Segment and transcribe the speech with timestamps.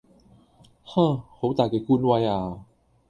[0.83, 2.65] 哼,好大嘅官威呀!